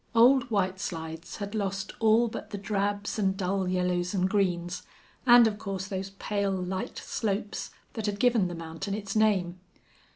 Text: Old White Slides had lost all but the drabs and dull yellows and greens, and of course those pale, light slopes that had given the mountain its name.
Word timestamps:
Old 0.15 0.49
White 0.49 0.79
Slides 0.79 1.35
had 1.37 1.53
lost 1.53 1.93
all 1.99 2.27
but 2.27 2.49
the 2.49 2.57
drabs 2.57 3.19
and 3.19 3.37
dull 3.37 3.67
yellows 3.67 4.15
and 4.15 4.27
greens, 4.27 4.81
and 5.27 5.45
of 5.45 5.59
course 5.59 5.87
those 5.87 6.09
pale, 6.17 6.51
light 6.53 6.97
slopes 6.97 7.69
that 7.93 8.07
had 8.07 8.19
given 8.19 8.47
the 8.47 8.55
mountain 8.55 8.95
its 8.95 9.15
name. 9.15 9.59